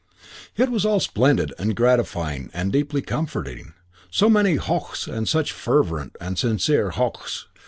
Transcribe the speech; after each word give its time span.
It 0.57 0.69
was 0.71 0.83
all 0.83 0.99
splendid 0.99 1.53
and 1.59 1.75
gratifying 1.75 2.49
and 2.55 2.71
deeply 2.71 3.03
comforting. 3.03 3.73
So 4.09 4.31
many 4.31 4.55
"Hochs!" 4.57 5.05
and 5.05 5.27
such 5.29 5.51
fervent 5.51 6.15
and 6.19 6.39
sincere 6.39 6.89
"Hochs!" 6.89 7.45